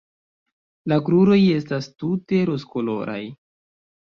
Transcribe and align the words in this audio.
La 0.93 0.97
kruroj 1.09 1.37
estas 1.57 1.91
tute 2.05 2.41
rozkoloraj. 2.51 3.21